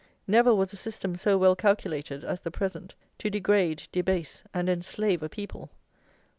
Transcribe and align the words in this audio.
Never 0.25 0.55
was 0.55 0.73
a 0.73 0.77
system 0.77 1.15
so 1.15 1.37
well 1.37 1.55
calculated 1.55 2.23
as 2.23 2.39
the 2.39 2.49
present 2.49 2.95
to 3.19 3.29
degrade, 3.29 3.83
debase, 3.91 4.41
and 4.51 4.67
enslave 4.67 5.21
a 5.21 5.29
people! 5.29 5.69